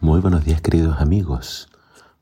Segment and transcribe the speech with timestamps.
[0.00, 1.68] Muy buenos días queridos amigos.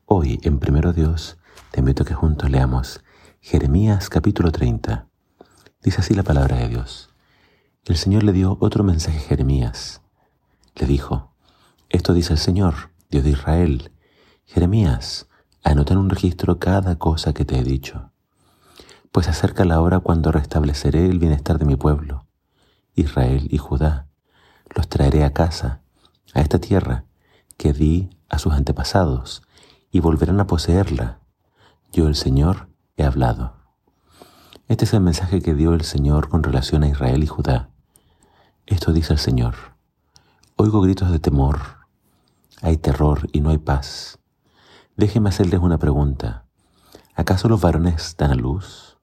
[0.07, 1.37] Hoy en Primero Dios
[1.69, 3.03] te invito a que juntos leamos
[3.39, 5.07] Jeremías capítulo 30.
[5.83, 7.11] Dice así la palabra de Dios.
[7.85, 10.01] El Señor le dio otro mensaje a Jeremías.
[10.75, 11.35] Le dijo,
[11.89, 13.91] esto dice el Señor, Dios de Israel.
[14.45, 15.27] Jeremías,
[15.63, 18.11] anota en un registro cada cosa que te he dicho.
[19.11, 22.25] Pues acerca la hora cuando restableceré el bienestar de mi pueblo,
[22.95, 24.07] Israel y Judá.
[24.75, 25.81] Los traeré a casa,
[26.33, 27.06] a esta tierra,
[27.57, 29.43] que di a sus antepasados,
[29.91, 31.19] y volverán a poseerla.
[31.91, 33.53] Yo el Señor he hablado.
[34.67, 37.69] Este es el mensaje que dio el Señor con relación a Israel y Judá.
[38.65, 39.55] Esto dice el Señor.
[40.57, 41.59] Oigo gritos de temor.
[42.61, 44.19] Hay terror y no hay paz.
[44.95, 46.45] Déjenme hacerles una pregunta.
[47.15, 48.97] ¿Acaso los varones dan a luz?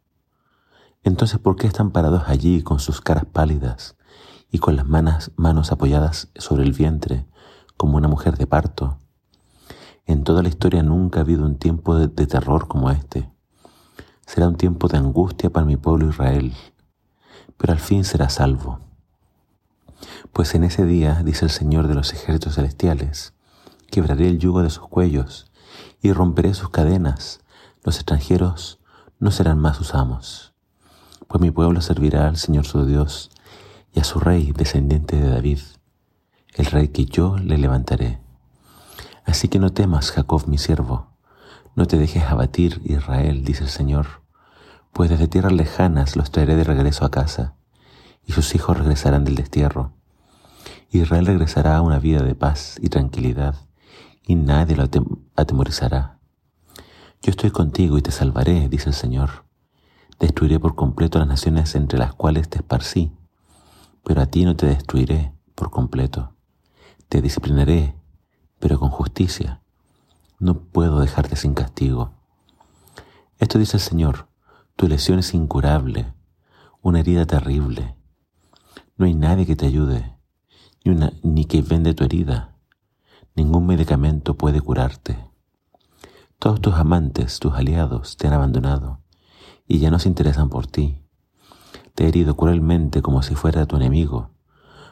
[1.03, 3.97] Entonces, ¿por qué están parados allí con sus caras pálidas
[4.51, 7.27] y con las manos, manos apoyadas sobre el vientre,
[7.77, 8.99] como una mujer de parto.
[10.07, 13.31] En toda la historia nunca ha habido un tiempo de, terror como este.
[14.27, 16.55] Será un tiempo de angustia para mi pueblo Israel,
[17.57, 18.81] pero al fin será salvo.
[20.33, 23.33] Pues en ese día, dice el Señor de los ejércitos celestiales,
[23.91, 25.51] quebraré el yugo de sus cuellos
[26.03, 27.41] y romperé sus cadenas.
[27.83, 28.79] Los extranjeros
[29.19, 30.53] no serán más sus amos.
[31.29, 33.31] Pues mi pueblo servirá al Señor su Dios
[33.95, 35.61] y a su rey descendiente de David
[36.55, 38.21] el rey que yo le levantaré.
[39.25, 41.09] Así que no temas, Jacob mi siervo,
[41.75, 44.23] no te dejes abatir, Israel, dice el Señor,
[44.93, 47.57] pues desde tierras lejanas los traeré de regreso a casa,
[48.25, 49.93] y sus hijos regresarán del destierro.
[50.91, 53.57] Israel regresará a una vida de paz y tranquilidad,
[54.25, 54.89] y nadie lo
[55.35, 56.21] atemorizará.
[57.21, 59.45] Yo estoy contigo y te salvaré, dice el Señor.
[60.21, 63.11] Destruiré por completo las naciones entre las cuales te esparcí,
[64.05, 66.34] pero a ti no te destruiré por completo.
[67.09, 67.95] Te disciplinaré,
[68.59, 69.63] pero con justicia.
[70.39, 72.13] No puedo dejarte sin castigo.
[73.39, 74.29] Esto dice el Señor,
[74.77, 76.13] tu lesión es incurable,
[76.83, 77.95] una herida terrible.
[78.97, 80.17] No hay nadie que te ayude,
[80.85, 82.57] ni, ni que vende tu herida.
[83.35, 85.19] Ningún medicamento puede curarte.
[86.39, 89.01] Todos tus amantes, tus aliados, te han abandonado
[89.67, 91.01] y ya no se interesan por ti.
[91.95, 94.31] Te he herido cruelmente como si fuera tu enemigo,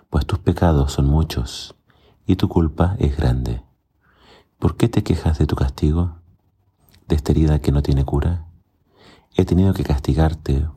[0.09, 1.75] pues tus pecados son muchos
[2.27, 3.63] y tu culpa es grande.
[4.59, 6.19] ¿Por qué te quejas de tu castigo?
[7.09, 8.47] ¿De esta herida que no tiene cura?
[9.35, 10.69] He tenido que castigarte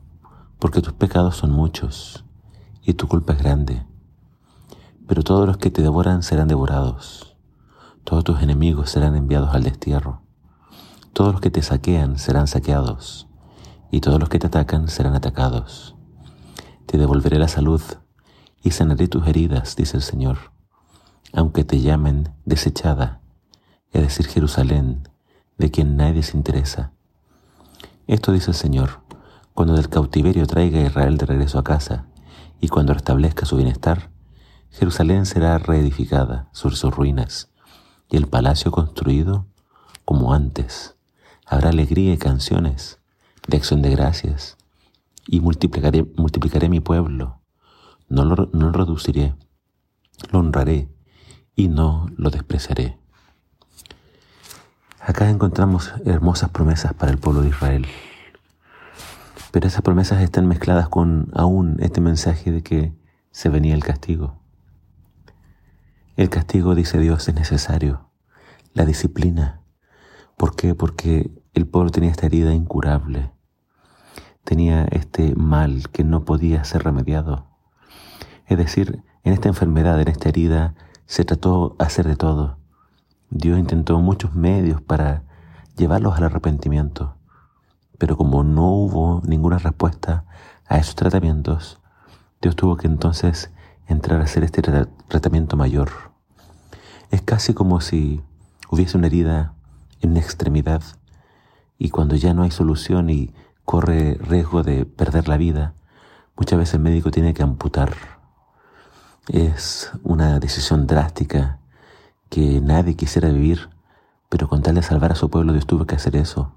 [0.58, 2.24] porque tus pecados son muchos
[2.82, 3.86] y tu culpa es grande.
[5.06, 7.36] Pero todos los que te devoran serán devorados.
[8.02, 10.22] Todos tus enemigos serán enviados al destierro.
[11.12, 13.28] Todos los que te saquean serán saqueados
[13.90, 15.94] y todos los que te atacan serán atacados.
[16.86, 17.82] Te devolveré la salud
[18.62, 20.55] y sanaré tus heridas, dice el Señor
[21.32, 23.20] aunque te llamen desechada,
[23.92, 25.08] es decir, Jerusalén,
[25.58, 26.92] de quien nadie se interesa.
[28.06, 29.00] Esto dice el Señor,
[29.54, 32.06] cuando del cautiverio traiga a Israel de regreso a casa,
[32.60, 34.10] y cuando restablezca su bienestar,
[34.70, 37.50] Jerusalén será reedificada sobre sus ruinas,
[38.08, 39.46] y el palacio construido
[40.04, 40.96] como antes.
[41.46, 42.98] Habrá alegría y canciones
[43.48, 44.56] de acción de gracias,
[45.26, 47.40] y multiplicaré, mi pueblo,
[48.08, 49.34] no lo, no lo reduciré,
[50.30, 50.88] lo honraré
[51.56, 52.98] y no lo despreciaré.
[55.00, 57.86] Acá encontramos hermosas promesas para el pueblo de Israel.
[59.52, 62.92] Pero esas promesas están mezcladas con aún este mensaje de que
[63.30, 64.42] se venía el castigo.
[66.16, 68.10] El castigo, dice Dios, es necesario.
[68.74, 69.62] La disciplina.
[70.36, 70.74] ¿Por qué?
[70.74, 73.32] Porque el pueblo tenía esta herida incurable.
[74.44, 77.46] Tenía este mal que no podía ser remediado.
[78.46, 80.74] Es decir, en esta enfermedad, en esta herida,
[81.06, 82.58] se trató de hacer de todo.
[83.30, 85.22] Dios intentó muchos medios para
[85.76, 87.16] llevarlos al arrepentimiento,
[87.98, 90.24] pero como no hubo ninguna respuesta
[90.66, 91.80] a esos tratamientos,
[92.42, 93.50] Dios tuvo que entonces
[93.86, 94.62] entrar a hacer este
[95.08, 95.90] tratamiento mayor.
[97.10, 98.22] Es casi como si
[98.70, 99.54] hubiese una herida
[100.00, 100.82] en una extremidad
[101.78, 103.32] y cuando ya no hay solución y
[103.64, 105.74] corre riesgo de perder la vida,
[106.36, 108.15] muchas veces el médico tiene que amputar
[109.28, 111.58] es una decisión drástica
[112.30, 113.70] que nadie quisiera vivir,
[114.28, 116.52] pero con tal de salvar a su pueblo Dios tuvo que hacer eso.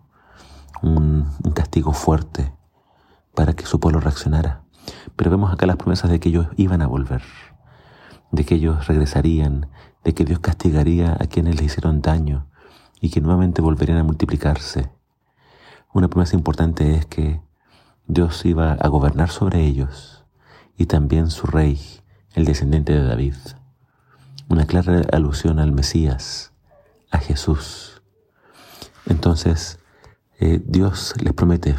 [0.81, 2.53] Un, castigo fuerte
[3.35, 4.61] para que su pueblo reaccionara.
[5.15, 7.21] Pero vemos acá las promesas de que ellos iban a volver,
[8.31, 9.69] de que ellos regresarían,
[10.03, 12.47] de que Dios castigaría a quienes les hicieron daño
[13.01, 14.91] y que nuevamente volverían a multiplicarse.
[15.93, 17.41] Una promesa importante es que
[18.07, 20.25] Dios iba a gobernar sobre ellos
[20.77, 21.79] y también su rey
[22.33, 23.35] el descendiente de David.
[24.47, 26.53] una clara alusión al Mesías,
[27.11, 28.01] a Jesús.
[29.05, 29.79] Entonces,
[30.39, 31.75] eh, Dios les promete,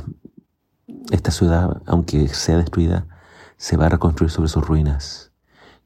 [1.10, 3.06] esta ciudad, aunque sea destruida,
[3.56, 5.32] se va a reconstruir sobre sus ruinas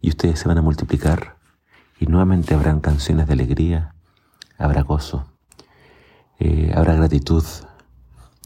[0.01, 1.39] y ustedes se van a multiplicar
[1.99, 3.95] y nuevamente habrán canciones de alegría,
[4.59, 5.27] habrá gozo,
[6.39, 7.45] eh, habrá gratitud.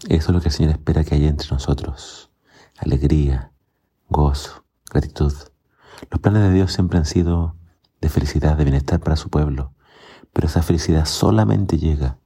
[0.08, 2.30] Eso es lo que el Señor espera que haya entre nosotros.
[2.76, 3.50] Alegría,
[4.08, 5.32] gozo, gratitud.
[6.11, 7.56] Los planes de Dios siempre han sido
[8.00, 9.73] de felicidad, de bienestar para su pueblo,
[10.32, 12.19] pero esa felicidad solamente llega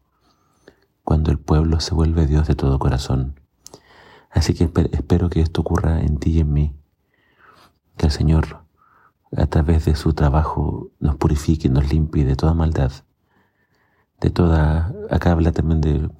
[1.04, 3.40] cuando el pueblo se vuelve Dios de todo corazón.
[4.30, 6.76] Así que espero que esto ocurra en ti y en mí,
[7.96, 8.64] que el Señor
[9.36, 12.92] a través de su trabajo nos purifique, nos limpie de toda maldad,
[14.20, 16.10] de toda, acá habla también de,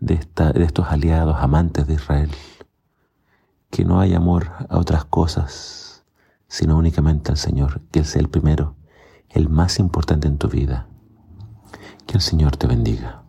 [0.00, 0.20] de,
[0.54, 2.30] de estos aliados, amantes de Israel,
[3.70, 5.91] que no hay amor a otras cosas,
[6.52, 8.76] sino únicamente al Señor, que Él sea el primero,
[9.30, 10.86] el más importante en tu vida.
[12.06, 13.21] Que el Señor te bendiga.